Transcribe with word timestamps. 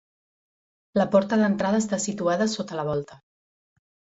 La 0.99 1.05
porta 1.17 1.39
d'entrada 1.43 1.81
està 1.83 2.01
situada 2.07 2.51
sota 2.55 2.81
la 2.81 2.87
volta. 2.91 3.21